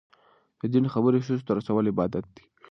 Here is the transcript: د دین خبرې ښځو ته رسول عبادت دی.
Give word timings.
د 0.59 0.61
دین 0.73 0.85
خبرې 0.93 1.19
ښځو 1.25 1.45
ته 1.47 1.51
رسول 1.59 1.85
عبادت 1.91 2.25
دی. 2.35 2.43